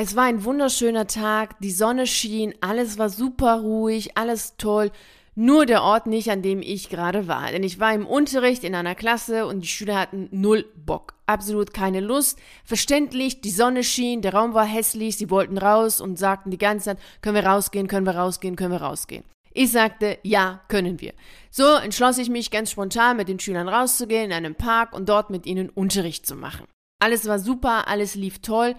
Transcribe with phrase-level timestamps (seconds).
[0.00, 4.92] Es war ein wunderschöner Tag, die Sonne schien, alles war super ruhig, alles toll.
[5.34, 7.50] Nur der Ort nicht, an dem ich gerade war.
[7.50, 11.14] Denn ich war im Unterricht in einer Klasse und die Schüler hatten null Bock.
[11.26, 12.38] Absolut keine Lust.
[12.64, 16.90] Verständlich, die Sonne schien, der Raum war hässlich, sie wollten raus und sagten die ganze
[16.90, 19.24] Zeit, können wir rausgehen, können wir rausgehen, können wir rausgehen.
[19.52, 21.12] Ich sagte, ja, können wir.
[21.50, 25.30] So entschloss ich mich ganz spontan mit den Schülern rauszugehen in einem Park und dort
[25.30, 26.66] mit ihnen Unterricht zu machen.
[27.00, 28.76] Alles war super, alles lief toll.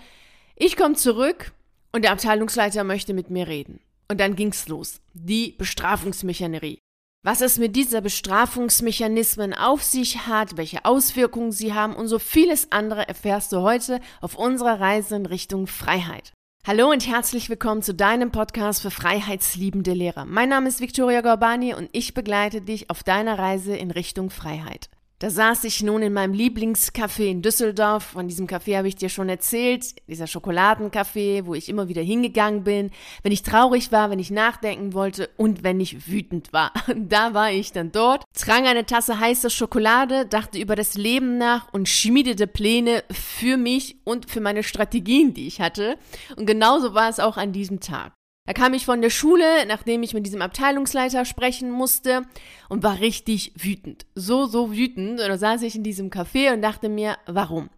[0.62, 1.54] Ich komme zurück
[1.94, 3.80] und der Abteilungsleiter möchte mit mir reden.
[4.10, 5.00] Und dann ging's los.
[5.14, 6.80] Die Bestrafungsmechanerie.
[7.24, 12.74] Was es mit dieser Bestrafungsmechanismen auf sich hat, welche Auswirkungen sie haben und so vieles
[12.74, 16.34] andere erfährst du heute auf unserer Reise in Richtung Freiheit.
[16.68, 20.26] Hallo und herzlich willkommen zu deinem Podcast für freiheitsliebende Lehrer.
[20.26, 24.90] Mein Name ist Victoria Gorbani und ich begleite dich auf deiner Reise in Richtung Freiheit.
[25.20, 28.04] Da saß ich nun in meinem Lieblingscafé in Düsseldorf.
[28.06, 29.96] Von diesem Café habe ich dir schon erzählt.
[30.08, 32.90] Dieser Schokoladencafé, wo ich immer wieder hingegangen bin,
[33.22, 36.72] wenn ich traurig war, wenn ich nachdenken wollte und wenn ich wütend war.
[37.10, 41.74] Da war ich dann dort, trank eine Tasse heiße Schokolade, dachte über das Leben nach
[41.74, 45.98] und schmiedete Pläne für mich und für meine Strategien, die ich hatte.
[46.38, 48.14] Und genauso war es auch an diesem Tag.
[48.50, 52.24] Da kam ich von der Schule, nachdem ich mit diesem Abteilungsleiter sprechen musste
[52.68, 54.08] und war richtig wütend.
[54.16, 55.22] So, so wütend.
[55.22, 57.70] Und da saß ich in diesem Café und dachte mir, warum?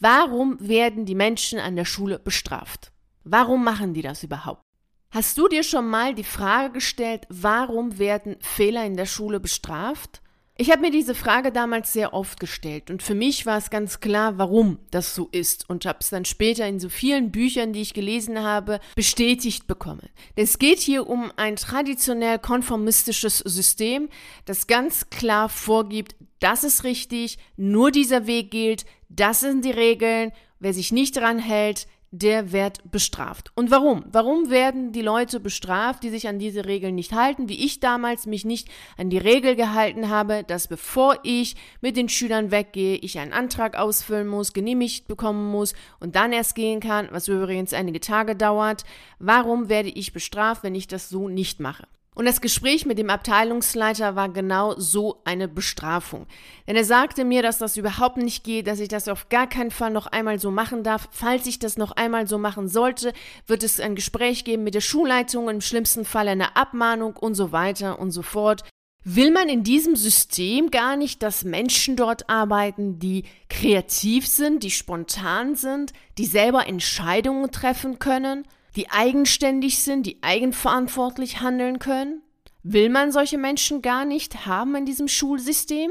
[0.00, 2.90] Warum werden die Menschen an der Schule bestraft?
[3.24, 4.62] Warum machen die das überhaupt?
[5.10, 10.22] Hast du dir schon mal die Frage gestellt, warum werden Fehler in der Schule bestraft?
[10.56, 13.98] Ich habe mir diese Frage damals sehr oft gestellt und für mich war es ganz
[13.98, 17.80] klar, warum das so ist und habe es dann später in so vielen Büchern, die
[17.80, 20.08] ich gelesen habe, bestätigt bekommen.
[20.36, 24.08] Es geht hier um ein traditionell konformistisches System,
[24.44, 30.30] das ganz klar vorgibt, das ist richtig, nur dieser Weg gilt, das sind die Regeln,
[30.60, 31.88] wer sich nicht dran hält,
[32.18, 33.50] der wird bestraft.
[33.56, 34.04] Und warum?
[34.12, 38.26] Warum werden die Leute bestraft, die sich an diese Regeln nicht halten, wie ich damals
[38.26, 43.18] mich nicht an die Regel gehalten habe, dass bevor ich mit den Schülern weggehe, ich
[43.18, 47.98] einen Antrag ausfüllen muss, genehmigt bekommen muss und dann erst gehen kann, was übrigens einige
[47.98, 48.84] Tage dauert.
[49.18, 51.84] Warum werde ich bestraft, wenn ich das so nicht mache?
[52.14, 56.26] Und das Gespräch mit dem Abteilungsleiter war genau so eine Bestrafung.
[56.68, 59.72] Denn er sagte mir, dass das überhaupt nicht geht, dass ich das auf gar keinen
[59.72, 61.08] Fall noch einmal so machen darf.
[61.10, 63.12] Falls ich das noch einmal so machen sollte,
[63.48, 67.50] wird es ein Gespräch geben mit der Schulleitung, im schlimmsten Fall eine Abmahnung und so
[67.50, 68.62] weiter und so fort.
[69.06, 74.70] Will man in diesem System gar nicht, dass Menschen dort arbeiten, die kreativ sind, die
[74.70, 78.46] spontan sind, die selber Entscheidungen treffen können?
[78.76, 82.22] Die eigenständig sind, die eigenverantwortlich handeln können?
[82.62, 85.90] Will man solche Menschen gar nicht haben in diesem Schulsystem?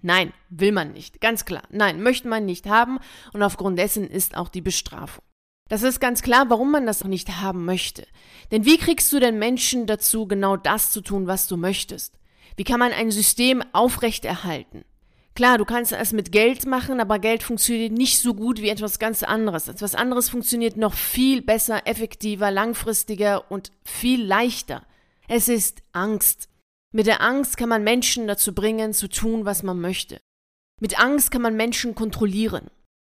[0.00, 1.62] Nein, will man nicht, ganz klar.
[1.70, 2.98] Nein, möchte man nicht haben
[3.32, 5.24] und aufgrund dessen ist auch die Bestrafung.
[5.68, 8.06] Das ist ganz klar, warum man das auch nicht haben möchte.
[8.50, 12.18] Denn wie kriegst du denn Menschen dazu, genau das zu tun, was du möchtest?
[12.56, 14.84] Wie kann man ein System aufrechterhalten?
[15.34, 18.98] Klar, du kannst es mit Geld machen, aber Geld funktioniert nicht so gut wie etwas
[18.98, 19.68] ganz anderes.
[19.68, 24.84] Etwas anderes funktioniert noch viel besser, effektiver, langfristiger und viel leichter.
[25.28, 26.50] Es ist Angst.
[26.92, 30.20] Mit der Angst kann man Menschen dazu bringen, zu tun, was man möchte.
[30.80, 32.70] Mit Angst kann man Menschen kontrollieren.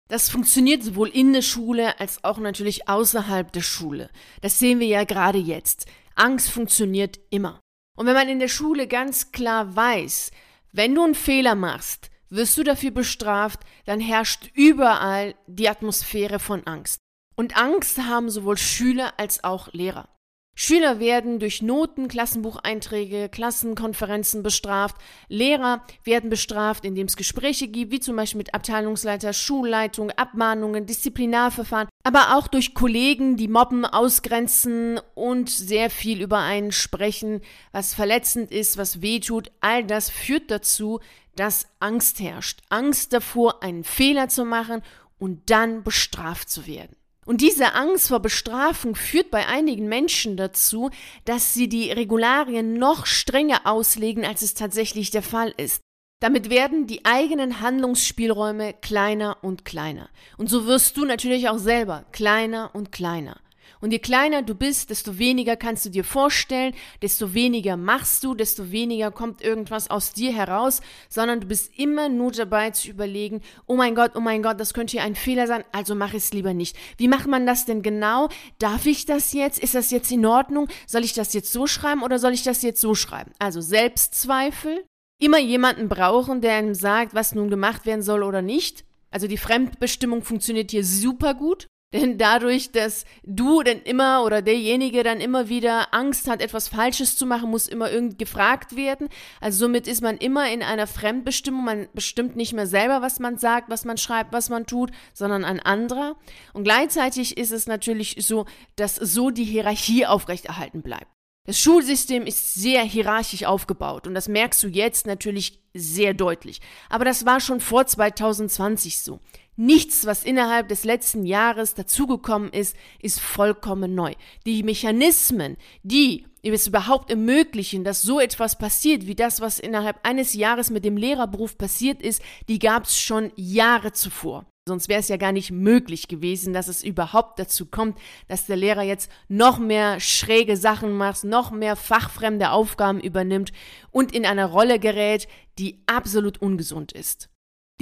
[0.08, 4.10] Das funktioniert sowohl in der Schule als auch natürlich außerhalb der Schule.
[4.42, 5.86] Das sehen wir ja gerade jetzt.
[6.14, 7.60] Angst funktioniert immer.
[7.96, 10.32] Und wenn man in der Schule ganz klar weiß,
[10.72, 16.66] wenn du einen Fehler machst, wirst du dafür bestraft, dann herrscht überall die Atmosphäre von
[16.66, 17.00] Angst.
[17.36, 20.08] Und Angst haben sowohl Schüler als auch Lehrer.
[20.54, 24.96] Schüler werden durch Noten, Klassenbucheinträge, Klassenkonferenzen bestraft.
[25.28, 31.88] Lehrer werden bestraft, indem es Gespräche gibt, wie zum Beispiel mit Abteilungsleiter, Schulleitung, Abmahnungen, Disziplinarverfahren,
[32.02, 37.40] aber auch durch Kollegen, die mobben, ausgrenzen und sehr viel über einen sprechen,
[37.72, 39.50] was verletzend ist, was wehtut.
[39.60, 41.00] All das führt dazu,
[41.34, 42.60] dass Angst herrscht.
[42.68, 44.82] Angst davor, einen Fehler zu machen
[45.18, 46.94] und dann bestraft zu werden.
[47.24, 50.90] Und diese Angst vor Bestrafung führt bei einigen Menschen dazu,
[51.24, 55.80] dass sie die Regularien noch strenger auslegen, als es tatsächlich der Fall ist.
[56.20, 60.08] Damit werden die eigenen Handlungsspielräume kleiner und kleiner.
[60.36, 63.40] Und so wirst du natürlich auch selber kleiner und kleiner.
[63.82, 68.34] Und je kleiner du bist, desto weniger kannst du dir vorstellen, desto weniger machst du,
[68.34, 73.40] desto weniger kommt irgendwas aus dir heraus, sondern du bist immer nur dabei zu überlegen,
[73.66, 76.32] oh mein Gott, oh mein Gott, das könnte hier ein Fehler sein, also mach es
[76.32, 76.76] lieber nicht.
[76.96, 78.28] Wie macht man das denn genau?
[78.60, 79.58] Darf ich das jetzt?
[79.58, 80.68] Ist das jetzt in Ordnung?
[80.86, 83.32] Soll ich das jetzt so schreiben oder soll ich das jetzt so schreiben?
[83.40, 84.84] Also Selbstzweifel,
[85.18, 88.84] immer jemanden brauchen, der einem sagt, was nun gemacht werden soll oder nicht.
[89.10, 91.66] Also die Fremdbestimmung funktioniert hier super gut.
[91.92, 97.16] Denn dadurch, dass du dann immer oder derjenige dann immer wieder Angst hat, etwas Falsches
[97.16, 99.08] zu machen, muss immer irgend gefragt werden.
[99.40, 101.64] Also somit ist man immer in einer Fremdbestimmung.
[101.64, 105.44] Man bestimmt nicht mehr selber, was man sagt, was man schreibt, was man tut, sondern
[105.44, 106.16] ein anderer.
[106.54, 108.46] Und gleichzeitig ist es natürlich so,
[108.76, 111.08] dass so die Hierarchie aufrechterhalten bleibt.
[111.44, 116.60] Das Schulsystem ist sehr hierarchisch aufgebaut und das merkst du jetzt natürlich sehr deutlich.
[116.88, 119.18] Aber das war schon vor 2020 so.
[119.56, 124.14] Nichts, was innerhalb des letzten Jahres dazugekommen ist, ist vollkommen neu.
[124.46, 130.32] Die Mechanismen, die es überhaupt ermöglichen, dass so etwas passiert, wie das, was innerhalb eines
[130.32, 134.46] Jahres mit dem Lehrerberuf passiert ist, die gab es schon Jahre zuvor.
[134.66, 138.56] Sonst wäre es ja gar nicht möglich gewesen, dass es überhaupt dazu kommt, dass der
[138.56, 143.52] Lehrer jetzt noch mehr schräge Sachen macht, noch mehr fachfremde Aufgaben übernimmt
[143.90, 145.26] und in eine Rolle gerät,
[145.58, 147.28] die absolut ungesund ist.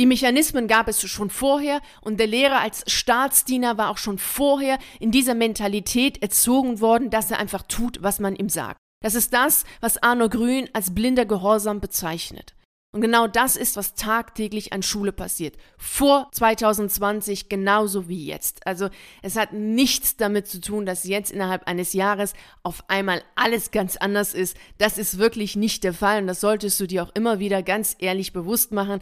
[0.00, 4.78] Die Mechanismen gab es schon vorher und der Lehrer als Staatsdiener war auch schon vorher
[4.98, 8.78] in dieser Mentalität erzogen worden, dass er einfach tut, was man ihm sagt.
[9.02, 12.54] Das ist das, was Arno Grün als blinder Gehorsam bezeichnet.
[12.92, 15.58] Und genau das ist, was tagtäglich an Schule passiert.
[15.76, 18.66] Vor 2020 genauso wie jetzt.
[18.66, 18.88] Also
[19.20, 22.32] es hat nichts damit zu tun, dass jetzt innerhalb eines Jahres
[22.62, 24.56] auf einmal alles ganz anders ist.
[24.78, 27.96] Das ist wirklich nicht der Fall und das solltest du dir auch immer wieder ganz
[27.98, 29.00] ehrlich bewusst machen.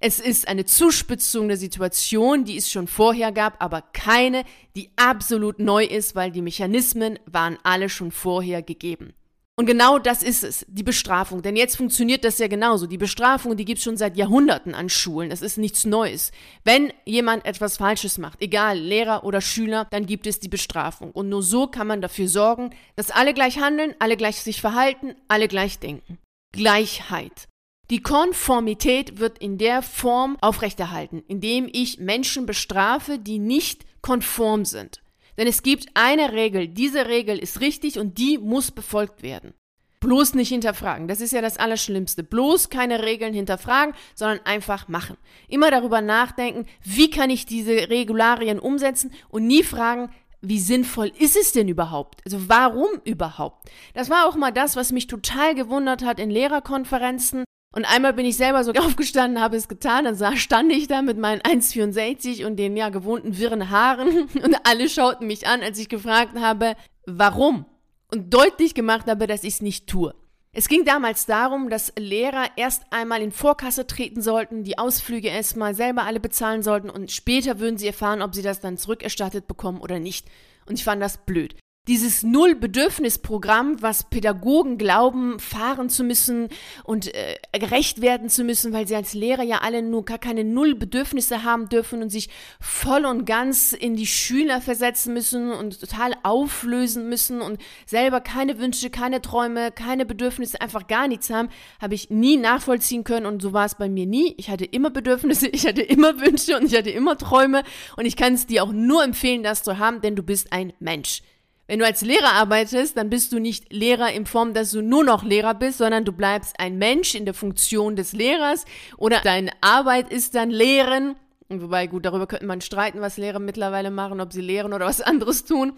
[0.00, 4.44] Es ist eine Zuspitzung der Situation, die es schon vorher gab, aber keine,
[4.76, 9.12] die absolut neu ist, weil die Mechanismen waren alle schon vorher gegeben.
[9.58, 11.42] Und genau das ist es, die Bestrafung.
[11.42, 12.86] Denn jetzt funktioniert das ja genauso.
[12.86, 15.30] Die Bestrafung, die gibt es schon seit Jahrhunderten an Schulen.
[15.30, 16.30] Das ist nichts Neues.
[16.62, 21.10] Wenn jemand etwas Falsches macht, egal Lehrer oder Schüler, dann gibt es die Bestrafung.
[21.10, 25.16] Und nur so kann man dafür sorgen, dass alle gleich handeln, alle gleich sich verhalten,
[25.26, 26.18] alle gleich denken.
[26.52, 27.48] Gleichheit.
[27.90, 35.00] Die Konformität wird in der Form aufrechterhalten, indem ich Menschen bestrafe, die nicht konform sind.
[35.38, 39.54] Denn es gibt eine Regel, diese Regel ist richtig und die muss befolgt werden.
[40.00, 42.22] Bloß nicht hinterfragen, das ist ja das Allerschlimmste.
[42.22, 45.16] Bloß keine Regeln hinterfragen, sondern einfach machen.
[45.48, 51.36] Immer darüber nachdenken, wie kann ich diese Regularien umsetzen und nie fragen, wie sinnvoll ist
[51.36, 52.20] es denn überhaupt?
[52.24, 53.70] Also warum überhaupt?
[53.94, 58.26] Das war auch mal das, was mich total gewundert hat in Lehrerkonferenzen, und einmal bin
[58.26, 62.56] ich selber so aufgestanden, habe es getan, dann stand ich da mit meinen 1,64 und
[62.56, 66.74] den ja gewohnten wirren Haaren und alle schauten mich an, als ich gefragt habe,
[67.06, 67.66] warum?
[68.10, 70.14] Und deutlich gemacht habe, dass ich es nicht tue.
[70.52, 75.74] Es ging damals darum, dass Lehrer erst einmal in Vorkasse treten sollten, die Ausflüge erstmal
[75.74, 79.80] selber alle bezahlen sollten und später würden sie erfahren, ob sie das dann zurückerstattet bekommen
[79.80, 80.26] oder nicht.
[80.66, 81.54] Und ich fand das blöd
[81.88, 86.48] dieses Null-Bedürfnis-Programm, was Pädagogen glauben, fahren zu müssen
[86.84, 90.44] und äh, gerecht werden zu müssen, weil sie als Lehrer ja alle nur gar keine
[90.44, 92.28] Null-Bedürfnisse haben dürfen und sich
[92.60, 98.58] voll und ganz in die Schüler versetzen müssen und total auflösen müssen und selber keine
[98.58, 101.48] Wünsche, keine Träume, keine Bedürfnisse, einfach gar nichts haben,
[101.80, 104.34] habe ich nie nachvollziehen können und so war es bei mir nie.
[104.36, 107.62] Ich hatte immer Bedürfnisse, ich hatte immer Wünsche und ich hatte immer Träume
[107.96, 110.74] und ich kann es dir auch nur empfehlen, das zu haben, denn du bist ein
[110.80, 111.22] Mensch.
[111.68, 115.04] Wenn du als Lehrer arbeitest, dann bist du nicht Lehrer in Form, dass du nur
[115.04, 118.64] noch Lehrer bist, sondern du bleibst ein Mensch in der Funktion des Lehrers
[118.96, 121.16] oder deine Arbeit ist dann Lehren.
[121.50, 125.00] Wobei, gut, darüber könnte man streiten, was Lehrer mittlerweile machen, ob sie lehren oder was
[125.02, 125.74] anderes tun.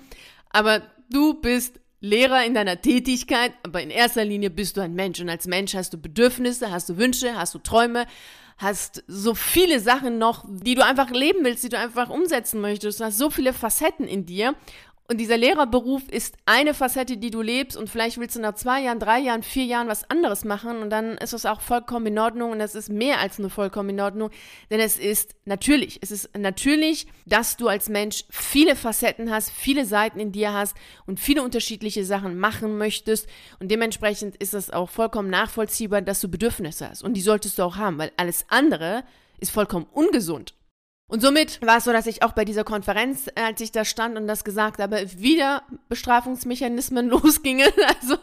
[0.50, 5.20] Aber du bist Lehrer in deiner Tätigkeit, aber in erster Linie bist du ein Mensch.
[5.20, 8.06] Und als Mensch hast du Bedürfnisse, hast du Wünsche, hast du Träume,
[8.58, 13.00] hast so viele Sachen noch, die du einfach leben willst, die du einfach umsetzen möchtest.
[13.00, 14.54] Du hast so viele Facetten in dir.
[15.10, 17.76] Und dieser Lehrerberuf ist eine Facette, die du lebst.
[17.76, 20.82] Und vielleicht willst du nach zwei Jahren, drei Jahren, vier Jahren was anderes machen.
[20.82, 22.52] Und dann ist das auch vollkommen in Ordnung.
[22.52, 24.30] Und das ist mehr als nur vollkommen in Ordnung,
[24.70, 29.84] denn es ist natürlich, es ist natürlich, dass du als Mensch viele Facetten hast, viele
[29.84, 30.76] Seiten in dir hast
[31.06, 33.28] und viele unterschiedliche Sachen machen möchtest.
[33.58, 37.02] Und dementsprechend ist es auch vollkommen nachvollziehbar, dass du Bedürfnisse hast.
[37.02, 39.02] Und die solltest du auch haben, weil alles andere
[39.40, 40.54] ist vollkommen ungesund.
[41.10, 43.84] Und somit war es so, dass ich auch bei dieser Konferenz, äh, als ich da
[43.84, 47.70] stand und das gesagt habe, wieder Bestrafungsmechanismen losgingen.
[48.00, 48.16] Also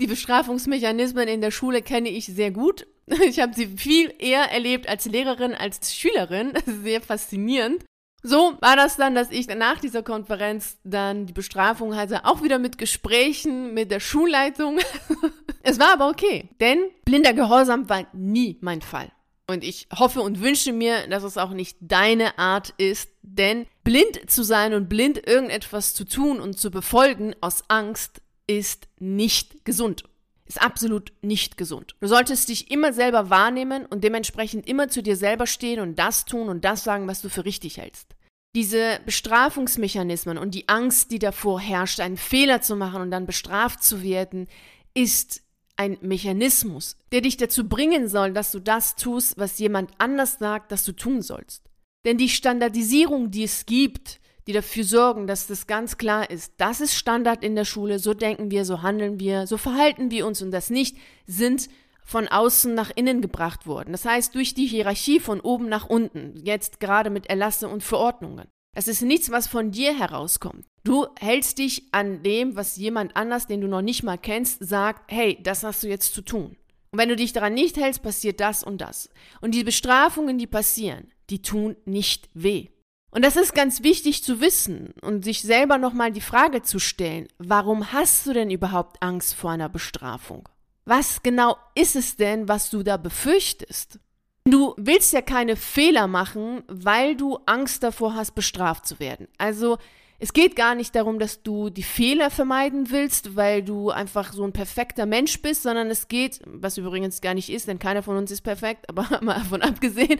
[0.00, 2.86] die Bestrafungsmechanismen in der Schule kenne ich sehr gut.
[3.26, 6.52] Ich habe sie viel eher erlebt als Lehrerin, als Schülerin.
[6.66, 7.84] Sehr faszinierend.
[8.22, 12.58] So war das dann, dass ich nach dieser Konferenz dann die Bestrafung hatte, auch wieder
[12.58, 14.78] mit Gesprächen mit der Schulleitung.
[15.62, 19.10] es war aber okay, denn blinder Gehorsam war nie mein Fall.
[19.46, 24.30] Und ich hoffe und wünsche mir, dass es auch nicht deine Art ist, denn blind
[24.30, 30.04] zu sein und blind irgendetwas zu tun und zu befolgen aus Angst ist nicht gesund.
[30.46, 31.96] Ist absolut nicht gesund.
[32.00, 36.24] Du solltest dich immer selber wahrnehmen und dementsprechend immer zu dir selber stehen und das
[36.24, 38.14] tun und das sagen, was du für richtig hältst.
[38.54, 43.82] Diese Bestrafungsmechanismen und die Angst, die davor herrscht, einen Fehler zu machen und dann bestraft
[43.82, 44.46] zu werden,
[44.94, 45.42] ist
[45.82, 50.70] ein Mechanismus, der dich dazu bringen soll, dass du das tust, was jemand anders sagt,
[50.70, 51.64] dass du tun sollst.
[52.04, 56.80] Denn die Standardisierung, die es gibt, die dafür sorgen, dass das ganz klar ist, das
[56.80, 60.40] ist Standard in der Schule, so denken wir, so handeln wir, so verhalten wir uns
[60.40, 60.96] und das nicht,
[61.26, 61.68] sind
[62.04, 63.92] von außen nach innen gebracht worden.
[63.92, 68.48] Das heißt, durch die Hierarchie von oben nach unten, jetzt gerade mit Erlasse und Verordnungen.
[68.74, 70.64] Es ist nichts, was von dir herauskommt.
[70.82, 75.12] Du hältst dich an dem, was jemand anders, den du noch nicht mal kennst, sagt,
[75.12, 76.56] hey, das hast du jetzt zu tun.
[76.90, 79.10] Und wenn du dich daran nicht hältst, passiert das und das.
[79.40, 82.68] Und die Bestrafungen, die passieren, die tun nicht weh.
[83.10, 87.28] Und das ist ganz wichtig zu wissen und sich selber nochmal die Frage zu stellen,
[87.36, 90.48] warum hast du denn überhaupt Angst vor einer Bestrafung?
[90.86, 93.98] Was genau ist es denn, was du da befürchtest?
[94.44, 99.28] Du willst ja keine Fehler machen, weil du Angst davor hast, bestraft zu werden.
[99.38, 99.78] Also
[100.18, 104.44] es geht gar nicht darum, dass du die Fehler vermeiden willst, weil du einfach so
[104.44, 108.16] ein perfekter Mensch bist, sondern es geht, was übrigens gar nicht ist, denn keiner von
[108.16, 110.18] uns ist perfekt, aber mal davon abgesehen,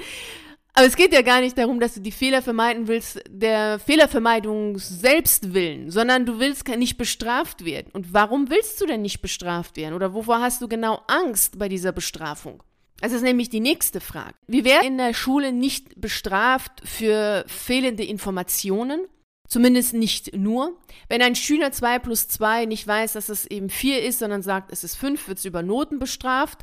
[0.75, 4.79] aber es geht ja gar nicht darum, dass du die Fehler vermeiden willst, der Fehlervermeidung
[4.79, 7.91] selbst willen, sondern du willst nicht bestraft werden.
[7.93, 9.95] Und warum willst du denn nicht bestraft werden?
[9.95, 12.62] Oder wovor hast du genau Angst bei dieser Bestrafung?
[13.02, 14.35] Das ist nämlich die nächste Frage.
[14.47, 19.00] Wir werden in der Schule nicht bestraft für fehlende Informationen,
[19.49, 20.78] zumindest nicht nur.
[21.09, 24.71] Wenn ein Schüler 2 plus 2 nicht weiß, dass es eben 4 ist, sondern sagt,
[24.71, 26.61] es ist 5, wird es über Noten bestraft.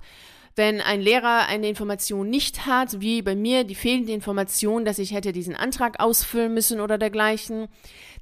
[0.59, 5.13] Wenn ein Lehrer eine Information nicht hat, wie bei mir die fehlende Information, dass ich
[5.13, 7.69] hätte diesen Antrag ausfüllen müssen oder dergleichen,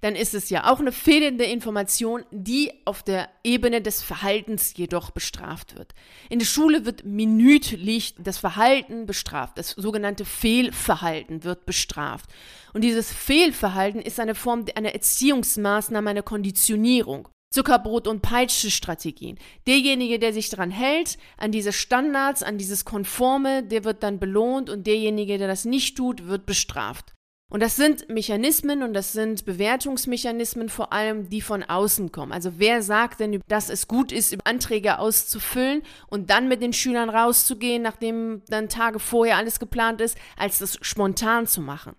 [0.01, 5.09] dann ist es ja auch eine fehlende Information, die auf der Ebene des Verhaltens jedoch
[5.09, 5.95] bestraft wird.
[6.29, 12.29] In der Schule wird minütlich das Verhalten bestraft, das sogenannte Fehlverhalten wird bestraft.
[12.71, 17.29] Und dieses Fehlverhalten ist eine Form einer Erziehungsmaßnahme, einer Konditionierung.
[17.53, 19.37] Zuckerbrot- und Peitsche-Strategien.
[19.67, 24.69] Derjenige, der sich daran hält, an diese Standards, an dieses Konforme, der wird dann belohnt
[24.69, 27.13] und derjenige, der das nicht tut, wird bestraft.
[27.49, 32.33] Und das sind Mechanismen und das sind Bewertungsmechanismen vor allem, die von außen kommen.
[32.33, 37.09] Also wer sagt denn, dass es gut ist, Anträge auszufüllen und dann mit den Schülern
[37.09, 41.95] rauszugehen, nachdem dann Tage vorher alles geplant ist, als das spontan zu machen?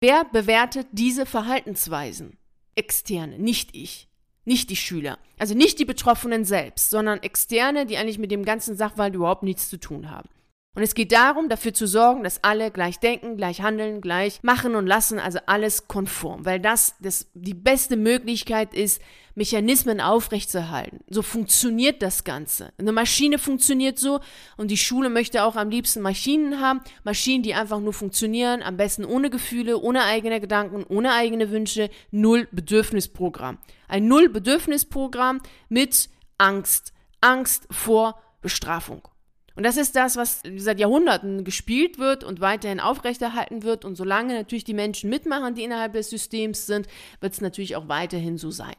[0.00, 2.36] Wer bewertet diese Verhaltensweisen?
[2.76, 4.08] Externe, nicht ich.
[4.44, 5.18] Nicht die Schüler.
[5.38, 9.68] Also nicht die Betroffenen selbst, sondern Externe, die eigentlich mit dem ganzen Sachverhalt überhaupt nichts
[9.68, 10.28] zu tun haben.
[10.74, 14.74] Und es geht darum, dafür zu sorgen, dass alle gleich denken, gleich handeln, gleich machen
[14.74, 19.02] und lassen, also alles konform, weil das, das die beste Möglichkeit ist,
[19.34, 21.00] Mechanismen aufrechtzuerhalten.
[21.08, 22.72] So funktioniert das Ganze.
[22.78, 24.20] Eine Maschine funktioniert so
[24.56, 28.78] und die Schule möchte auch am liebsten Maschinen haben, Maschinen, die einfach nur funktionieren, am
[28.78, 33.58] besten ohne Gefühle, ohne eigene Gedanken, ohne eigene Wünsche, null Bedürfnisprogramm.
[33.88, 39.11] Ein null Bedürfnisprogramm mit Angst, Angst vor Bestrafung.
[39.54, 43.84] Und das ist das, was seit Jahrhunderten gespielt wird und weiterhin aufrechterhalten wird.
[43.84, 46.86] Und solange natürlich die Menschen mitmachen, die innerhalb des Systems sind,
[47.20, 48.74] wird es natürlich auch weiterhin so sein.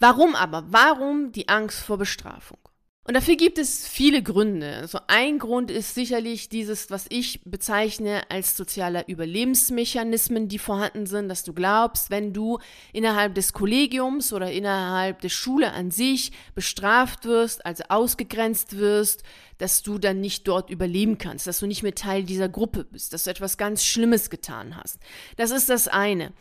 [0.00, 0.64] Warum aber?
[0.68, 2.58] Warum die Angst vor Bestrafung?
[3.06, 4.76] Und dafür gibt es viele Gründe.
[4.76, 11.28] Also ein Grund ist sicherlich dieses, was ich bezeichne als sozialer Überlebensmechanismen, die vorhanden sind,
[11.28, 12.60] dass du glaubst, wenn du
[12.94, 19.22] innerhalb des Kollegiums oder innerhalb der Schule an sich bestraft wirst, also ausgegrenzt wirst,
[19.58, 23.12] dass du dann nicht dort überleben kannst, dass du nicht mehr Teil dieser Gruppe bist,
[23.12, 24.98] dass du etwas ganz Schlimmes getan hast.
[25.36, 26.32] Das ist das eine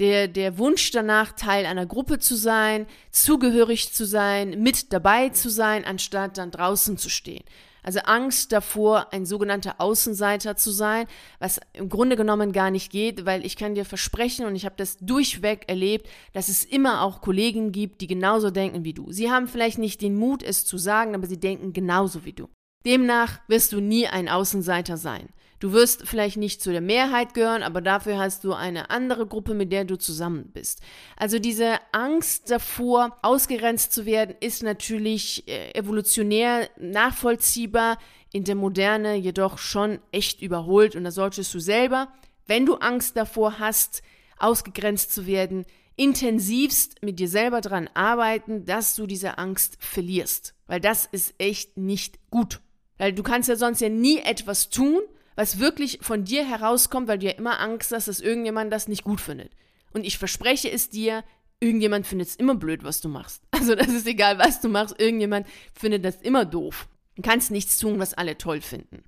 [0.00, 5.50] der, der Wunsch danach, Teil einer Gruppe zu sein, zugehörig zu sein, mit dabei zu
[5.50, 7.44] sein, anstatt dann draußen zu stehen.
[7.82, 11.06] Also Angst davor, ein sogenannter Außenseiter zu sein,
[11.38, 14.74] was im Grunde genommen gar nicht geht, weil ich kann dir versprechen und ich habe
[14.76, 19.12] das durchweg erlebt, dass es immer auch Kollegen gibt, die genauso denken wie du.
[19.12, 22.48] Sie haben vielleicht nicht den Mut, es zu sagen, aber sie denken genauso wie du.
[22.84, 25.28] Demnach wirst du nie ein Außenseiter sein.
[25.60, 29.52] Du wirst vielleicht nicht zu der Mehrheit gehören, aber dafür hast du eine andere Gruppe,
[29.52, 30.80] mit der du zusammen bist.
[31.16, 37.98] Also diese Angst davor, ausgegrenzt zu werden, ist natürlich äh, evolutionär nachvollziehbar,
[38.32, 42.08] in der Moderne jedoch schon echt überholt und da solltest du selber,
[42.46, 44.02] wenn du Angst davor hast,
[44.38, 50.80] ausgegrenzt zu werden, intensivst mit dir selber dran arbeiten, dass du diese Angst verlierst, weil
[50.80, 52.60] das ist echt nicht gut.
[52.96, 55.00] Weil du kannst ja sonst ja nie etwas tun,
[55.40, 59.04] was wirklich von dir herauskommt, weil du ja immer Angst hast, dass irgendjemand das nicht
[59.04, 59.50] gut findet.
[59.90, 61.24] Und ich verspreche es dir,
[61.60, 63.42] irgendjemand findet es immer blöd, was du machst.
[63.50, 66.88] Also das ist egal, was du machst, irgendjemand findet das immer doof.
[67.20, 69.04] Du kannst nichts tun, was alle toll finden.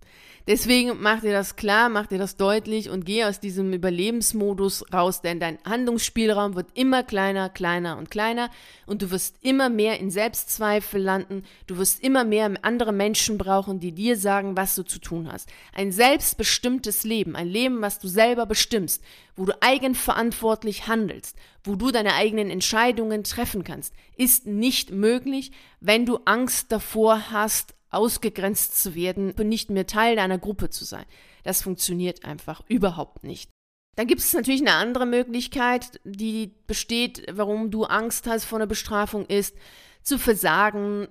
[0.46, 5.22] Deswegen mach dir das klar, mach dir das deutlich und geh aus diesem Überlebensmodus raus,
[5.22, 8.50] denn dein Handlungsspielraum wird immer kleiner, kleiner und kleiner
[8.84, 13.80] und du wirst immer mehr in Selbstzweifel landen, du wirst immer mehr andere Menschen brauchen,
[13.80, 15.48] die dir sagen, was du zu tun hast.
[15.72, 19.02] Ein selbstbestimmtes Leben, ein Leben, was du selber bestimmst,
[19.36, 26.04] wo du eigenverantwortlich handelst, wo du deine eigenen Entscheidungen treffen kannst, ist nicht möglich, wenn
[26.04, 31.04] du Angst davor hast, ausgegrenzt zu werden und nicht mehr Teil deiner Gruppe zu sein.
[31.44, 33.50] Das funktioniert einfach überhaupt nicht.
[33.96, 38.66] Dann gibt es natürlich eine andere Möglichkeit, die besteht, warum du Angst hast vor einer
[38.66, 39.54] Bestrafung, ist
[40.02, 41.08] zu versagen,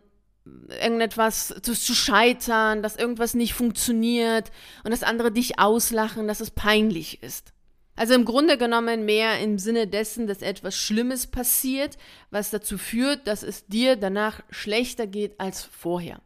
[0.70, 4.52] irgendetwas zu, zu, scheitern, dass irgendwas nicht funktioniert
[4.84, 7.54] und dass andere dich auslachen, dass es peinlich ist.
[7.96, 11.98] Also im Grunde genommen mehr im Sinne dessen, dass etwas Schlimmes passiert,
[12.32, 16.20] was dazu führt, dass es dir danach schlechter geht als vorher.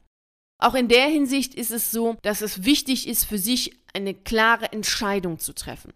[0.57, 4.71] Auch in der Hinsicht ist es so, dass es wichtig ist, für sich eine klare
[4.71, 5.93] Entscheidung zu treffen.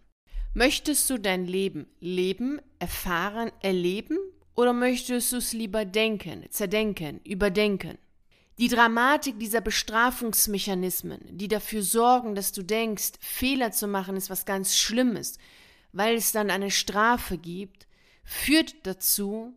[0.54, 4.18] Möchtest du dein Leben leben, erfahren, erleben
[4.56, 7.98] oder möchtest du es lieber denken, zerdenken, überdenken?
[8.58, 14.46] Die Dramatik dieser Bestrafungsmechanismen, die dafür sorgen, dass du denkst, Fehler zu machen ist was
[14.46, 15.38] ganz Schlimmes,
[15.94, 17.88] weil es dann eine Strafe gibt,
[18.26, 19.54] führt dazu,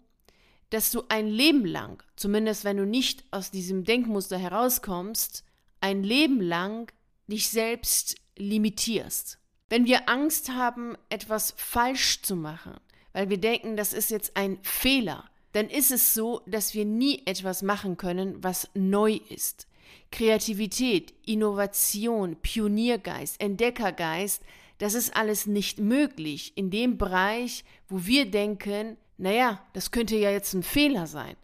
[0.72, 5.44] dass du ein Leben lang, zumindest wenn du nicht aus diesem Denkmuster herauskommst,
[5.80, 6.90] ein Leben lang
[7.26, 9.38] dich selbst limitierst.
[9.68, 12.72] Wenn wir Angst haben, etwas falsch zu machen,
[13.12, 17.20] weil wir denken, das ist jetzt ein Fehler, dann ist es so, dass wir nie
[17.26, 19.66] etwas machen können, was neu ist.
[20.10, 24.42] Kreativität, Innovation, Pioniergeist, Entdeckergeist,
[24.78, 30.32] das ist alles nicht möglich in dem Bereich, wo wir denken, naja, das könnte ja
[30.32, 31.36] jetzt ein Fehler sein.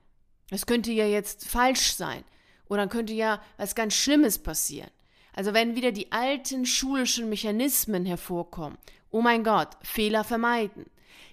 [0.50, 2.25] Das könnte ja jetzt falsch sein.
[2.68, 4.90] Oder dann könnte ja was ganz Schlimmes passieren.
[5.32, 8.76] Also wenn wieder die alten schulischen Mechanismen hervorkommen,
[9.11, 10.87] oh mein Gott, Fehler vermeiden.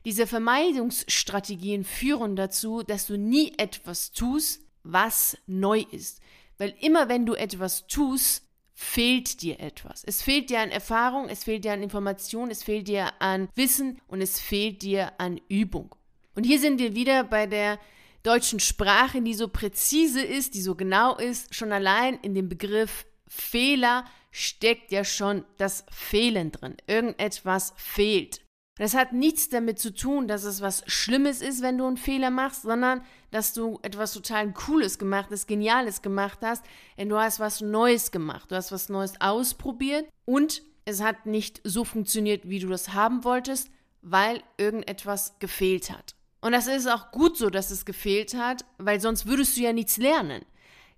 [0.06, 6.22] Diese Vermeidungsstrategien führen dazu, dass du nie etwas tust, was neu ist.
[6.60, 8.44] Weil immer wenn du etwas tust,
[8.76, 10.04] fehlt dir etwas.
[10.06, 14.00] Es fehlt dir an Erfahrung, es fehlt dir an Information, es fehlt dir an Wissen
[14.08, 15.96] und es fehlt dir an Übung.
[16.36, 17.80] Und hier sind wir wieder bei der
[18.24, 21.54] deutschen Sprache, die so präzise ist, die so genau ist.
[21.54, 26.76] Schon allein in dem Begriff Fehler steckt ja schon das Fehlen drin.
[26.88, 28.42] Irgendetwas fehlt.
[28.78, 32.30] Das hat nichts damit zu tun, dass es was Schlimmes ist, wenn du einen Fehler
[32.30, 36.66] machst, sondern dass du etwas total Cooles gemacht hast, Geniales gemacht hast,
[36.98, 41.62] denn du hast was Neues gemacht, du hast was Neues ausprobiert und es hat nicht
[41.64, 43.70] so funktioniert, wie du das haben wolltest,
[44.02, 46.16] weil irgendetwas gefehlt hat.
[46.46, 49.74] Und das ist auch gut so, dass es gefehlt hat, weil sonst würdest du ja
[49.74, 50.46] nichts lernen.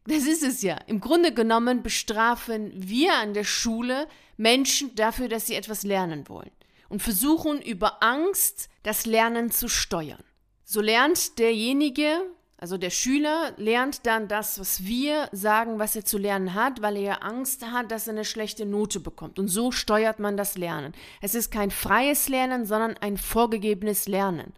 [0.06, 0.76] Das ist es ja.
[0.88, 6.52] Im Grunde genommen bestrafen wir an der Schule Menschen dafür, dass sie etwas lernen wollen
[6.90, 10.22] und versuchen über Angst das Lernen zu steuern.
[10.66, 12.26] So lernt derjenige,
[12.58, 16.98] also der Schüler, lernt dann das, was wir sagen, was er zu lernen hat, weil
[16.98, 19.40] er ja Angst hat, dass er eine schlechte Note bekommt.
[19.40, 20.92] Und so steuert man das Lernen.
[21.22, 24.52] Es ist kein freies Lernen, sondern ein vorgegebenes Lernen.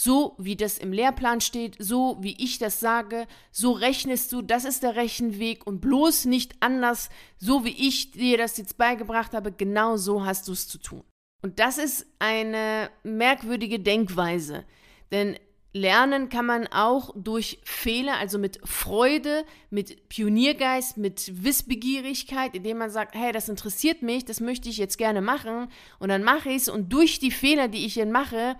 [0.00, 4.64] So wie das im Lehrplan steht, so wie ich das sage, so rechnest du, das
[4.64, 9.50] ist der Rechenweg und bloß nicht anders, so wie ich dir das jetzt beigebracht habe,
[9.50, 11.02] genau so hast du es zu tun.
[11.42, 14.64] Und das ist eine merkwürdige Denkweise,
[15.10, 15.36] denn
[15.72, 22.90] Lernen kann man auch durch Fehler, also mit Freude, mit Pioniergeist, mit Wissbegierigkeit, indem man
[22.90, 25.68] sagt, hey, das interessiert mich, das möchte ich jetzt gerne machen.
[25.98, 28.56] Und dann mache ich es und durch die Fehler, die ich hier mache,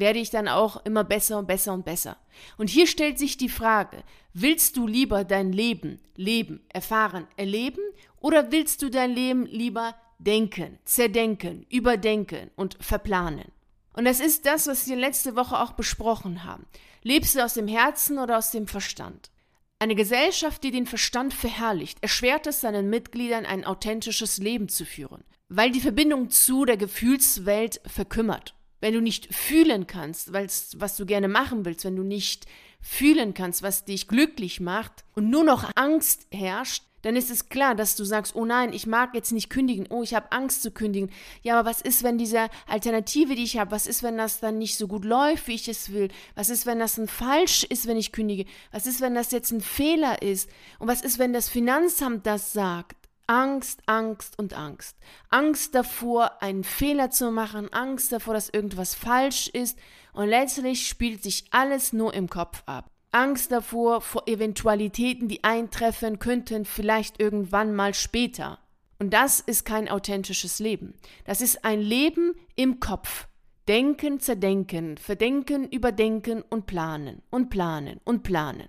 [0.00, 2.16] werde ich dann auch immer besser und besser und besser.
[2.56, 7.82] Und hier stellt sich die Frage, willst du lieber dein Leben leben, erfahren, erleben
[8.20, 13.52] oder willst du dein Leben lieber denken, zerdenken, überdenken und verplanen?
[13.92, 16.66] Und das ist das, was wir letzte Woche auch besprochen haben.
[17.02, 19.30] Lebst du aus dem Herzen oder aus dem Verstand?
[19.78, 25.24] Eine Gesellschaft, die den Verstand verherrlicht, erschwert es seinen Mitgliedern, ein authentisches Leben zu führen,
[25.48, 28.54] weil die Verbindung zu der Gefühlswelt verkümmert.
[28.80, 32.46] Wenn du nicht fühlen kannst, was du gerne machen willst, wenn du nicht
[32.80, 37.74] fühlen kannst, was dich glücklich macht und nur noch Angst herrscht, dann ist es klar,
[37.74, 40.70] dass du sagst, oh nein, ich mag jetzt nicht kündigen, oh, ich habe Angst zu
[40.70, 41.10] kündigen.
[41.42, 44.58] Ja, aber was ist, wenn diese Alternative, die ich habe, was ist, wenn das dann
[44.58, 46.08] nicht so gut läuft, wie ich es will?
[46.34, 48.44] Was ist, wenn das ein Falsch ist, wenn ich kündige?
[48.70, 50.50] Was ist, wenn das jetzt ein Fehler ist?
[50.78, 52.99] Und was ist, wenn das Finanzamt das sagt?
[53.30, 54.96] Angst, Angst und Angst.
[55.28, 59.78] Angst davor, einen Fehler zu machen, Angst davor, dass irgendwas falsch ist
[60.12, 62.90] und letztlich spielt sich alles nur im Kopf ab.
[63.12, 68.58] Angst davor, vor Eventualitäten, die eintreffen könnten, vielleicht irgendwann mal später.
[68.98, 70.94] Und das ist kein authentisches Leben.
[71.24, 73.28] Das ist ein Leben im Kopf.
[73.68, 78.68] Denken, zerdenken, verdenken, überdenken und planen und planen und planen.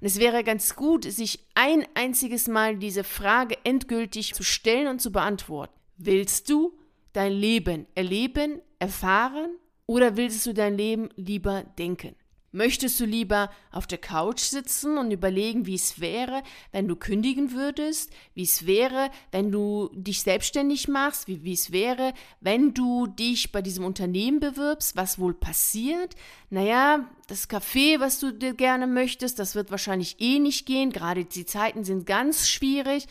[0.00, 5.00] Und es wäre ganz gut, sich ein einziges Mal diese Frage endgültig zu stellen und
[5.00, 5.74] zu beantworten.
[5.96, 6.72] Willst du
[7.12, 9.50] dein Leben erleben, erfahren
[9.86, 12.14] oder willst du dein Leben lieber denken?
[12.50, 17.52] Möchtest du lieber auf der Couch sitzen und überlegen, wie es wäre, wenn du kündigen
[17.52, 23.06] würdest, wie es wäre, wenn du dich selbstständig machst, wie, wie es wäre, wenn du
[23.06, 26.14] dich bei diesem Unternehmen bewirbst, was wohl passiert?
[26.48, 31.26] Naja, das Café, was du dir gerne möchtest, das wird wahrscheinlich eh nicht gehen, gerade
[31.26, 33.06] die Zeiten sind ganz schwierig.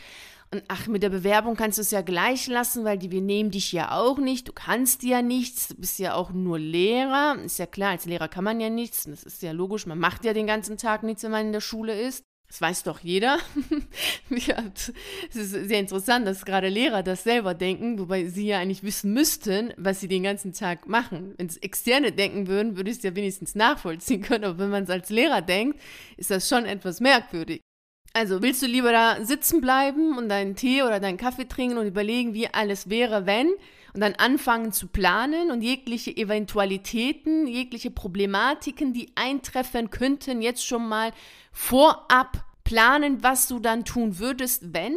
[0.50, 3.50] Und ach, mit der Bewerbung kannst du es ja gleich lassen, weil die, wir nehmen
[3.50, 4.48] dich ja auch nicht.
[4.48, 5.68] Du kannst ja nichts.
[5.68, 7.36] Du bist ja auch nur Lehrer.
[7.44, 9.04] Ist ja klar, als Lehrer kann man ja nichts.
[9.04, 9.84] Das ist ja logisch.
[9.84, 12.24] Man macht ja den ganzen Tag nichts, wenn man in der Schule ist.
[12.48, 13.38] Das weiß doch jeder.
[14.30, 19.12] es ist sehr interessant, dass gerade Lehrer das selber denken, wobei sie ja eigentlich wissen
[19.12, 21.34] müssten, was sie den ganzen Tag machen.
[21.36, 24.44] Wenn es Externe denken würden, würde ich es ja wenigstens nachvollziehen können.
[24.44, 25.78] Aber wenn man es als Lehrer denkt,
[26.16, 27.60] ist das schon etwas merkwürdig.
[28.12, 31.86] Also willst du lieber da sitzen bleiben und deinen Tee oder deinen Kaffee trinken und
[31.86, 33.48] überlegen, wie alles wäre, wenn?
[33.94, 40.88] Und dann anfangen zu planen und jegliche Eventualitäten, jegliche Problematiken, die eintreffen könnten, jetzt schon
[40.88, 41.12] mal
[41.52, 44.96] vorab planen, was du dann tun würdest, wenn?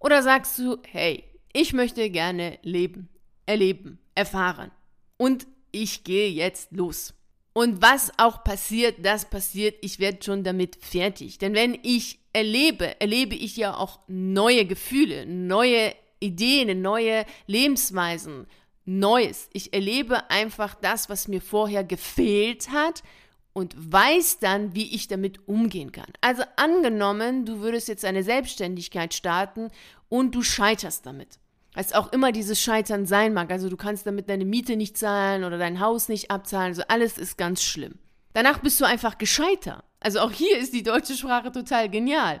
[0.00, 3.08] Oder sagst du, hey, ich möchte gerne leben,
[3.46, 4.70] erleben, erfahren
[5.18, 7.14] und ich gehe jetzt los.
[7.54, 11.38] Und was auch passiert, das passiert, ich werde schon damit fertig.
[11.38, 18.46] Denn wenn ich erlebe, erlebe ich ja auch neue Gefühle, neue Ideen, neue Lebensweisen,
[18.84, 19.48] Neues.
[19.52, 23.04] Ich erlebe einfach das, was mir vorher gefehlt hat
[23.52, 26.12] und weiß dann, wie ich damit umgehen kann.
[26.20, 29.70] Also angenommen, du würdest jetzt eine Selbstständigkeit starten
[30.08, 31.38] und du scheiterst damit.
[31.74, 33.50] Was auch immer dieses Scheitern sein mag.
[33.50, 36.68] Also du kannst damit deine Miete nicht zahlen oder dein Haus nicht abzahlen.
[36.68, 37.94] Also alles ist ganz schlimm.
[38.34, 39.84] Danach bist du einfach gescheiter.
[40.00, 42.40] Also auch hier ist die deutsche Sprache total genial.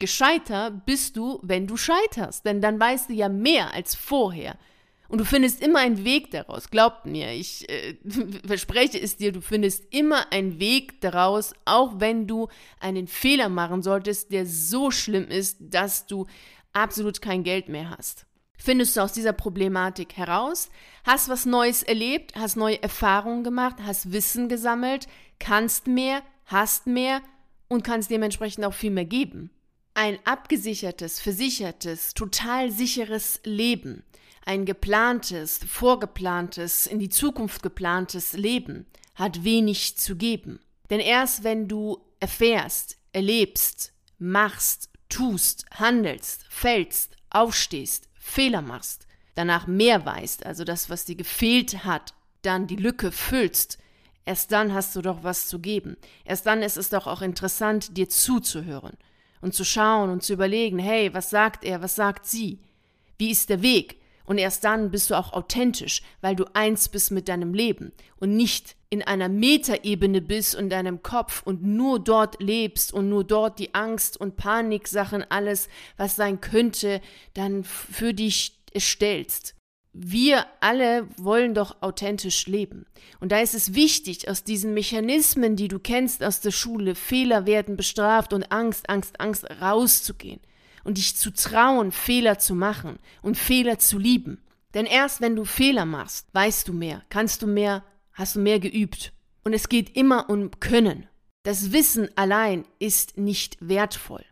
[0.00, 4.56] Gescheiter bist du, wenn du scheiterst, denn dann weißt du ja mehr als vorher.
[5.08, 6.70] Und du findest immer einen Weg daraus.
[6.70, 7.96] Glaubt mir, ich äh,
[8.46, 12.48] verspreche es dir, du findest immer einen Weg daraus, auch wenn du
[12.80, 16.26] einen Fehler machen solltest, der so schlimm ist, dass du
[16.72, 18.26] absolut kein Geld mehr hast.
[18.56, 20.70] Findest du aus dieser Problematik heraus,
[21.04, 25.06] hast was Neues erlebt, hast neue Erfahrungen gemacht, hast Wissen gesammelt,
[25.38, 27.20] kannst mehr, hast mehr?
[27.66, 29.50] Und kannst dementsprechend auch viel mehr geben.
[29.94, 34.04] Ein abgesichertes, versichertes, total sicheres Leben,
[34.44, 40.60] ein geplantes, vorgeplantes, in die Zukunft geplantes Leben hat wenig zu geben.
[40.90, 50.04] Denn erst wenn du erfährst, erlebst, machst, tust, handelst, fällst, aufstehst, Fehler machst, danach mehr
[50.04, 53.78] weißt, also das, was dir gefehlt hat, dann die Lücke füllst,
[54.26, 55.96] Erst dann hast du doch was zu geben.
[56.24, 58.96] Erst dann ist es doch auch interessant, dir zuzuhören
[59.40, 62.58] und zu schauen und zu überlegen, hey, was sagt er, was sagt sie?
[63.18, 64.00] Wie ist der Weg?
[64.24, 68.34] Und erst dann bist du auch authentisch, weil du eins bist mit deinem Leben und
[68.34, 73.58] nicht in einer Metaebene bist und deinem Kopf und nur dort lebst und nur dort
[73.58, 77.00] die Angst und Paniksachen, alles, was sein könnte,
[77.34, 79.54] dann für dich stellst
[79.94, 82.84] wir alle wollen doch authentisch leben.
[83.20, 87.46] Und da ist es wichtig, aus diesen Mechanismen, die du kennst aus der Schule, Fehler
[87.46, 90.40] werden bestraft und Angst, Angst, Angst, rauszugehen
[90.82, 94.42] und dich zu trauen, Fehler zu machen und Fehler zu lieben.
[94.74, 98.60] Denn erst wenn du Fehler machst, weißt du mehr, kannst du mehr, hast du mehr
[98.60, 99.12] geübt.
[99.44, 101.06] Und es geht immer um Können.
[101.42, 104.24] Das Wissen allein ist nicht wertvoll.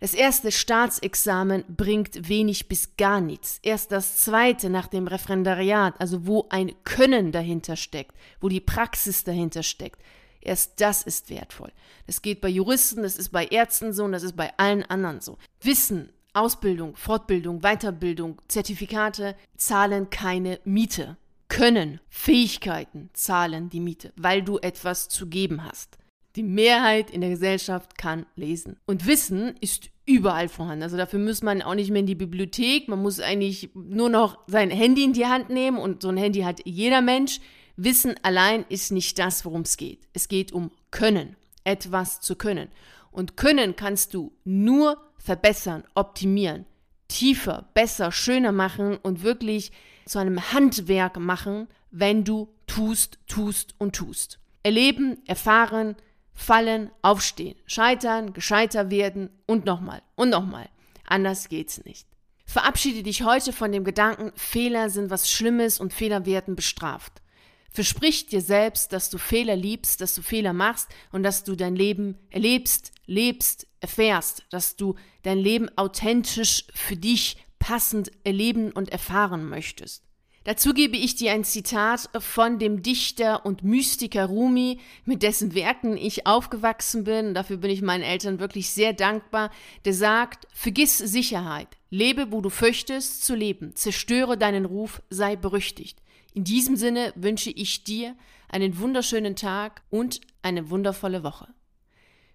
[0.00, 3.58] Das erste Staatsexamen bringt wenig bis gar nichts.
[3.62, 9.24] Erst das zweite nach dem Referendariat, also wo ein Können dahinter steckt, wo die Praxis
[9.24, 10.00] dahinter steckt,
[10.40, 11.70] erst das ist wertvoll.
[12.06, 15.20] Das geht bei Juristen, das ist bei Ärzten so und das ist bei allen anderen
[15.20, 15.36] so.
[15.60, 21.18] Wissen, Ausbildung, Fortbildung, Weiterbildung, Zertifikate zahlen keine Miete.
[21.50, 25.98] Können, Fähigkeiten zahlen die Miete, weil du etwas zu geben hast.
[26.36, 28.76] Die Mehrheit in der Gesellschaft kann lesen.
[28.86, 30.84] Und Wissen ist überall vorhanden.
[30.84, 32.86] Also dafür muss man auch nicht mehr in die Bibliothek.
[32.86, 36.42] Man muss eigentlich nur noch sein Handy in die Hand nehmen und so ein Handy
[36.42, 37.40] hat jeder Mensch.
[37.76, 40.06] Wissen allein ist nicht das, worum es geht.
[40.12, 41.34] Es geht um Können,
[41.64, 42.68] etwas zu können.
[43.10, 46.64] Und Können kannst du nur verbessern, optimieren,
[47.08, 49.72] tiefer, besser, schöner machen und wirklich
[50.10, 54.40] zu einem Handwerk machen, wenn du tust, tust und tust.
[54.64, 55.94] Erleben, erfahren,
[56.32, 60.68] fallen, aufstehen, scheitern, gescheiter werden und nochmal und nochmal.
[61.06, 62.08] Anders geht's nicht.
[62.44, 67.22] Verabschiede dich heute von dem Gedanken, Fehler sind was Schlimmes und Fehler werden bestraft.
[67.70, 71.76] Versprich dir selbst, dass du Fehler liebst, dass du Fehler machst und dass du dein
[71.76, 79.48] Leben erlebst, lebst, erfährst, dass du dein Leben authentisch für dich passend erleben und erfahren
[79.48, 80.02] möchtest.
[80.44, 85.98] Dazu gebe ich dir ein Zitat von dem Dichter und Mystiker Rumi, mit dessen Werken
[85.98, 87.34] ich aufgewachsen bin.
[87.34, 89.50] Dafür bin ich meinen Eltern wirklich sehr dankbar.
[89.84, 96.00] Der sagt, vergiss Sicherheit, lebe, wo du fürchtest zu leben, zerstöre deinen Ruf, sei berüchtigt.
[96.32, 98.16] In diesem Sinne wünsche ich dir
[98.48, 101.48] einen wunderschönen Tag und eine wundervolle Woche.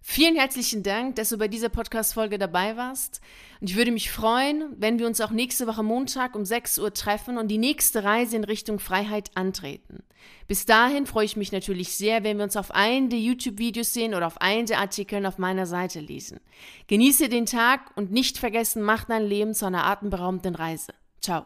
[0.08, 3.22] Vielen herzlichen Dank, dass du bei dieser Podcast-Folge dabei warst.
[3.60, 6.94] Und ich würde mich freuen, wenn wir uns auch nächste Woche Montag um 6 Uhr
[6.94, 10.04] treffen und die nächste Reise in Richtung Freiheit antreten.
[10.48, 14.14] Bis dahin freue ich mich natürlich sehr, wenn wir uns auf einen der YouTube-Videos sehen
[14.14, 16.40] oder auf einen der Artikeln auf meiner Seite lesen.
[16.86, 20.94] Genieße den Tag und nicht vergessen, mach dein Leben zu einer atemberaubenden Reise.
[21.20, 21.44] Ciao.